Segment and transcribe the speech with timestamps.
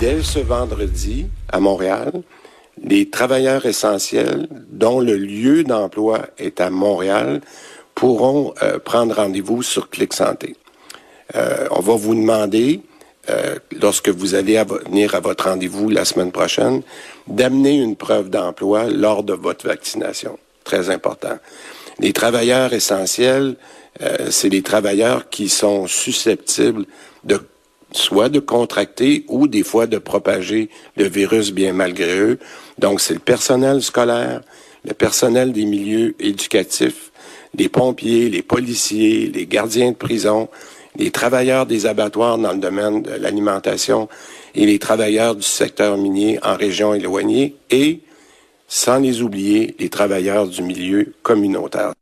[0.00, 2.10] Dès ce vendredi, à Montréal,
[2.82, 7.40] les travailleurs essentiels dont le lieu d'emploi est à Montréal
[7.94, 10.56] pourront euh, prendre rendez-vous sur Clic Santé.
[11.36, 12.82] Euh, on va vous demander,
[13.30, 16.82] euh, lorsque vous allez venir à votre rendez-vous la semaine prochaine,
[17.28, 20.36] d'amener une preuve d'emploi lors de votre vaccination.
[20.64, 21.38] Très important.
[22.00, 23.54] Les travailleurs essentiels,
[24.30, 26.86] c'est les travailleurs qui sont susceptibles
[27.22, 27.40] de
[27.96, 32.38] soit de contracter ou des fois de propager le virus bien malgré eux.
[32.78, 34.40] Donc, c'est le personnel scolaire,
[34.84, 37.12] le personnel des milieux éducatifs,
[37.56, 40.48] les pompiers, les policiers, les gardiens de prison,
[40.96, 44.08] les travailleurs des abattoirs dans le domaine de l'alimentation
[44.54, 48.00] et les travailleurs du secteur minier en région éloignée et,
[48.68, 51.92] sans les oublier, les travailleurs du milieu communautaire.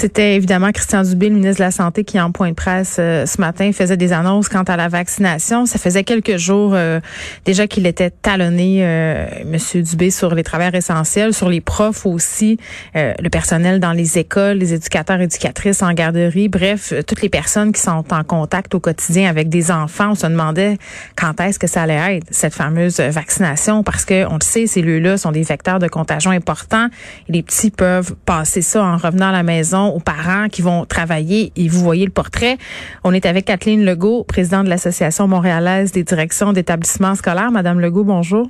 [0.00, 3.26] C'était évidemment Christian Dubé, le ministre de la Santé, qui en point de presse euh,
[3.26, 5.66] ce matin faisait des annonces quant à la vaccination.
[5.66, 7.00] Ça faisait quelques jours euh,
[7.44, 12.58] déjà qu'il était talonné, euh, Monsieur Dubé, sur les travailleurs essentiels, sur les profs aussi,
[12.94, 17.80] le personnel dans les écoles, les éducateurs, éducatrices en garderie, bref, toutes les personnes qui
[17.80, 20.10] sont en contact au quotidien avec des enfants.
[20.12, 20.78] On se demandait
[21.16, 24.80] quand est-ce que ça allait être cette fameuse vaccination, parce que on le sait, ces
[24.80, 26.86] lieux-là sont des vecteurs de contagion importants.
[27.28, 31.52] Les petits peuvent passer ça en revenant à la maison aux parents qui vont travailler
[31.56, 32.56] et vous voyez le portrait.
[33.04, 37.50] On est avec Kathleen Legault, présidente de l'Association montréalaise des directions d'établissements scolaires.
[37.50, 38.48] Madame Legault, bonjour.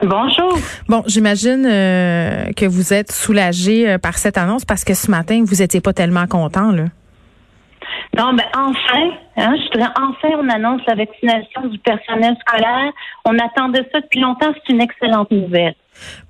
[0.00, 0.58] Bonjour.
[0.88, 5.42] Bon, j'imagine euh, que vous êtes soulagée euh, par cette annonce parce que ce matin,
[5.44, 6.84] vous n'étiez pas tellement content, là.
[8.16, 12.92] Non, ben enfin, hein, je dirais enfin on annonce la vaccination du personnel scolaire.
[13.24, 15.74] On attendait ça depuis longtemps, c'est une excellente nouvelle.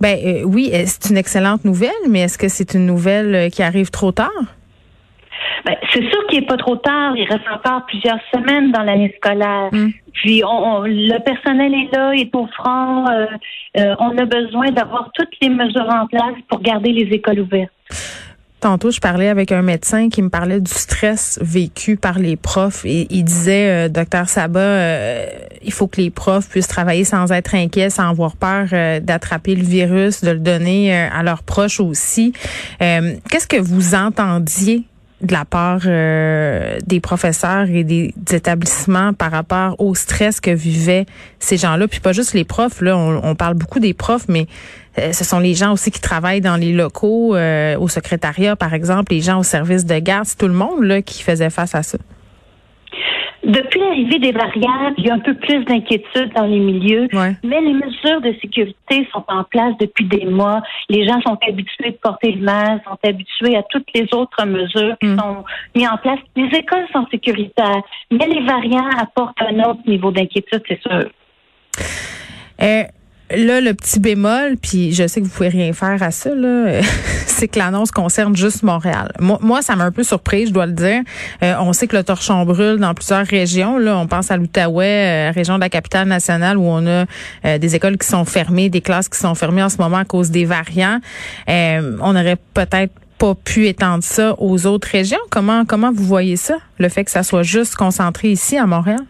[0.01, 3.49] Ben euh, oui, euh, c'est une excellente nouvelle, mais est-ce que c'est une nouvelle euh,
[3.49, 4.31] qui arrive trop tard?
[5.65, 7.17] Ben, c'est sûr qu'il n'est pas trop tard.
[7.17, 9.69] Il reste encore plusieurs semaines dans l'année scolaire.
[9.73, 9.91] Hmm.
[10.13, 13.07] Puis on, le personnel est là, est au front.
[13.75, 17.73] on a besoin d'avoir toutes les mesures en place pour garder les écoles ouvertes.
[18.63, 22.85] Tantôt, je parlais avec un médecin qui me parlait du stress vécu par les profs
[22.85, 25.27] et il disait, euh, docteur Sabat, euh,
[25.65, 29.57] il faut que les profs puissent travailler sans être inquiets, sans avoir peur euh, d'attraper
[29.57, 32.35] le virus, de le donner à leurs proches aussi.
[32.79, 34.85] Qu'est-ce que vous entendiez
[35.23, 41.07] de la part des professeurs et des, établissements par rapport au stress que vivaient
[41.41, 41.89] ces gens-là?
[41.89, 45.39] Puis pas juste les profs, là, on parle beaucoup des profs, mais euh, ce sont
[45.39, 49.39] les gens aussi qui travaillent dans les locaux, euh, au secrétariat, par exemple, les gens
[49.39, 50.27] au service de garde.
[50.27, 51.99] C'est tout le monde là, qui faisait face à ça.
[53.45, 57.09] Depuis l'arrivée des variables, il y a un peu plus d'inquiétude dans les milieux,
[57.43, 60.63] mais les mesures de sécurité sont en place depuis des mois.
[60.89, 64.97] Les gens sont habitués de porter le masque, sont habitués à toutes les autres mesures
[65.01, 65.19] qui mm.
[65.19, 66.21] sont mises en place.
[66.37, 67.83] Les écoles sont sécuritaires,
[68.13, 71.11] mais les variants apportent un autre niveau d'inquiétude, c'est sûr.
[72.63, 72.85] Euh,
[73.37, 76.31] là, le petit bémol, puis je sais que vous pouvez rien faire à ça,
[77.27, 79.13] c'est que l'annonce concerne juste Montréal.
[79.21, 81.03] Moi, ça m'a un peu surpris, je dois le dire.
[81.43, 83.79] Euh, on sait que le torchon brûle dans plusieurs régions.
[83.79, 87.05] Là, on pense à l'Outaouais, euh, région de la capitale nationale, où on a
[87.45, 90.05] euh, des écoles qui sont fermées, des classes qui sont fermées en ce moment à
[90.05, 91.01] cause des variants.
[91.49, 95.21] on aurait peut-être pas pu étendre ça aux autres régions.
[95.31, 99.01] Comment comment vous voyez ça, le fait que ça soit juste concentré ici à Montréal?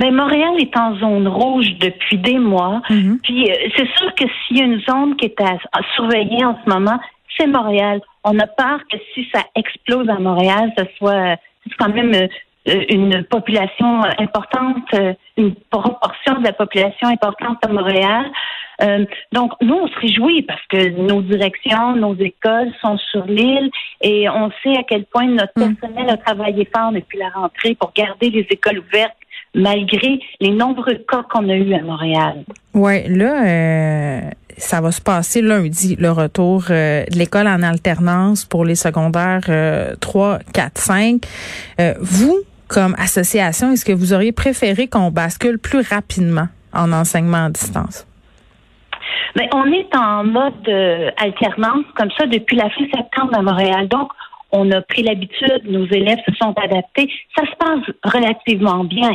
[0.00, 2.82] Mais ben, Montréal est en zone rouge depuis des mois.
[2.90, 3.18] Mhm.
[3.22, 5.56] Puis euh, c'est sûr que s'il y a une zone qui est à,
[5.94, 6.98] surveiller en ce moment,
[7.36, 8.00] c'est Montréal.
[8.24, 12.84] On a peur que si ça explose à Montréal, ce soit c'est quand même euh,
[12.88, 18.30] une population importante, euh, une proportion de la population importante à Montréal.
[19.32, 23.70] donc, nous, on se réjouit parce que nos directions, nos écoles sont sur l'île
[24.02, 25.76] et on sait à quel point notre mhm.
[25.76, 29.15] personnel a travaillé fort depuis la rentrée pour garder les écoles ouvertes
[29.56, 32.44] malgré les nombreux cas qu'on a eus à Montréal.
[32.74, 34.20] Oui, là, euh,
[34.56, 39.96] ça va se passer lundi, le retour euh, de l'école en alternance pour les secondaires
[40.00, 41.22] 3, 4, 5.
[42.00, 42.36] vous,
[42.68, 48.06] comme association, est-ce que vous auriez préféré qu'on bascule plus rapidement en enseignement à distance?
[49.36, 53.42] Mais ben, on est en mode euh, alternance comme ça depuis la fin septembre à
[53.42, 53.86] Montréal.
[53.88, 54.10] Donc,
[54.52, 57.10] on a pris l'habitude, nos élèves se sont adaptés.
[57.36, 59.10] Ça se passe relativement bien.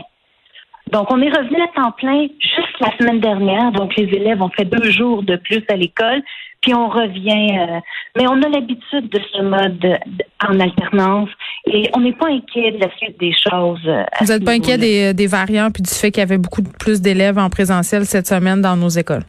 [0.91, 3.71] Donc, on est revenu à temps plein juste la semaine dernière.
[3.71, 6.21] Donc, les élèves ont fait deux jours de plus à l'école,
[6.61, 7.57] puis on revient.
[7.57, 7.79] Euh,
[8.17, 9.99] mais on a l'habitude de ce mode
[10.45, 11.29] en alternance
[11.65, 13.79] et on n'est pas inquiet de la suite des choses.
[13.85, 16.63] Euh, Vous n'êtes pas inquiet des, des variants puis du fait qu'il y avait beaucoup
[16.63, 19.23] plus d'élèves en présentiel cette semaine dans nos écoles?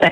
[0.00, 0.10] Ben,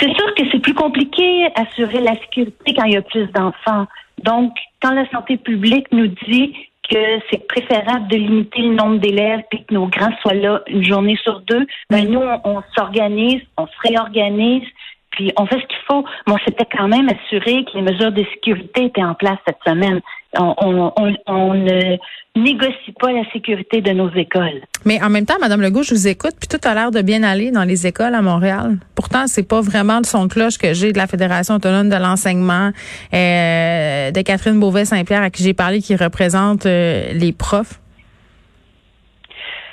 [0.00, 3.86] c'est sûr que c'est plus compliqué assurer la sécurité quand il y a plus d'enfants.
[4.24, 4.52] Donc,
[4.82, 6.54] quand la santé publique nous dit
[6.90, 10.84] que c'est préférable de limiter le nombre d'élèves et que nos grands soient là une
[10.84, 14.66] journée sur deux, ben nous, on, s'organise, on se réorganise,
[15.10, 16.04] puis on fait ce qu'il faut.
[16.26, 19.58] Mais on s'était quand même assuré que les mesures de sécurité étaient en place cette
[19.66, 20.00] semaine.
[20.38, 21.96] On, ne
[22.36, 24.60] négocie pas la sécurité de nos écoles.
[24.84, 27.22] Mais en même temps, Madame Legault, je vous écoute, puis tout a l'air de bien
[27.24, 28.78] aller dans les écoles à Montréal.
[28.94, 32.70] Pourtant, c'est pas vraiment le son cloche que j'ai de la Fédération autonome de l'enseignement,
[33.12, 37.79] euh, de Catherine Beauvais-Saint-Pierre à qui j'ai parlé, qui représente euh, les profs.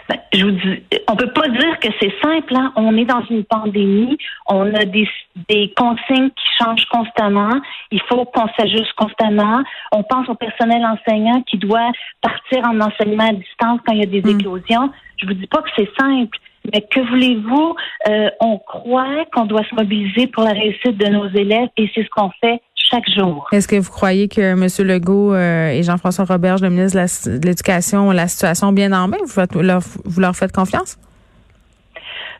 [0.09, 2.55] Ben, je vous dis, on peut pas dire que c'est simple.
[2.55, 2.71] Hein.
[2.75, 4.17] On est dans une pandémie.
[4.47, 5.07] On a des,
[5.49, 7.59] des consignes qui changent constamment.
[7.91, 9.63] Il faut qu'on s'ajuste constamment.
[9.91, 14.03] On pense au personnel enseignant qui doit partir en enseignement à distance quand il y
[14.03, 14.39] a des mm.
[14.39, 14.91] éclosions.
[15.17, 16.37] Je vous dis pas que c'est simple.
[16.73, 17.75] Mais que voulez-vous?
[18.09, 22.03] Euh, on croit qu'on doit se mobiliser pour la réussite de nos élèves et c'est
[22.03, 23.47] ce qu'on fait chaque jour.
[23.51, 24.87] Est-ce que vous croyez que M.
[24.87, 26.97] Legault euh, et Jean-François Roberge, le ministre
[27.29, 29.17] de l'Éducation, ont la situation bien en main?
[29.25, 30.97] Vous, leur, vous leur faites confiance?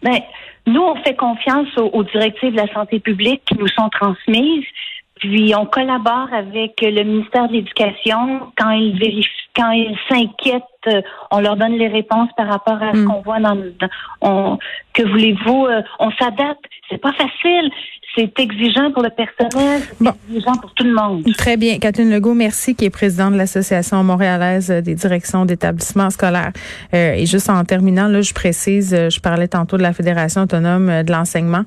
[0.04, 0.20] Bien,
[0.68, 4.66] nous, on fait confiance aux, directives de la santé publique qui nous sont transmises.
[5.16, 11.02] Puis on collabore avec le ministère de l'Éducation quand ils vérifient, quand ils s'inquiètent, euh,
[11.32, 13.06] on leur donne les réponses par rapport à ce hmm.
[13.06, 13.58] qu'on voit dans,
[14.22, 14.58] on,
[14.94, 16.66] que voulez-vous, euh, on s'adapte.
[16.90, 17.72] C'est pas facile
[18.18, 21.24] c'est exigeant pour le personnel, c'est exigeant pour tout le monde.
[21.38, 21.78] Très bien.
[21.78, 26.52] Catherine Legault, merci, qui est présidente de l'Association montréalaise des directions d'établissements scolaires.
[26.94, 30.42] Euh, et juste en terminant, là, je précise, euh, je parlais tantôt de la Fédération
[30.42, 31.64] autonome euh, de l'enseignement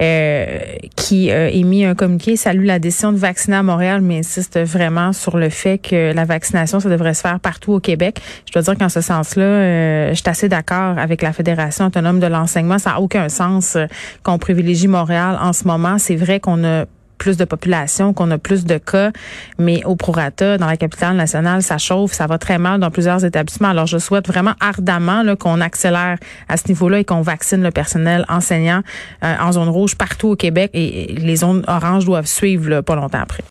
[0.00, 0.58] euh,
[0.94, 5.12] qui a émis un communiqué, salue la décision de vacciner à Montréal, mais insiste vraiment
[5.12, 8.20] sur le fait que la vaccination, ça devrait se faire partout au Québec.
[8.46, 12.26] Je dois dire qu'en ce sens-là, je suis assez d'accord avec la Fédération autonome de
[12.26, 12.78] l'enseignement.
[12.78, 13.76] Ça n'a aucun sens
[14.22, 16.84] qu'on privilégie Montréal en ce moment c'est vrai qu'on a
[17.18, 19.10] plus de population, qu'on a plus de cas,
[19.58, 23.24] mais au prorata, dans la capitale nationale, ça chauffe, ça va très mal dans plusieurs
[23.24, 23.68] établissements.
[23.68, 26.16] Alors, je souhaite vraiment ardemment qu'on accélère
[26.48, 28.82] à ce niveau-là et qu'on vaccine le personnel enseignant
[29.24, 33.20] euh, en zone rouge partout au Québec et les zones oranges doivent suivre pas longtemps
[33.20, 33.42] après.